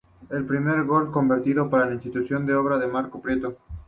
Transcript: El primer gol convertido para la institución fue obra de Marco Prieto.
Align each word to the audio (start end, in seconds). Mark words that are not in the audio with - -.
El 0.31 0.47
primer 0.47 0.83
gol 0.83 1.11
convertido 1.11 1.69
para 1.69 1.85
la 1.85 1.93
institución 1.93 2.45
fue 2.45 2.55
obra 2.55 2.79
de 2.79 2.87
Marco 2.87 3.21
Prieto. 3.21 3.59